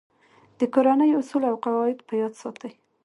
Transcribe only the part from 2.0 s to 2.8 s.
په یاد ساتئ.